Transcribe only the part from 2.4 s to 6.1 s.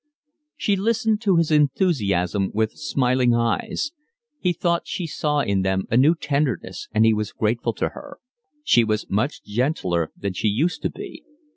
with smiling eyes. He thought he saw in them a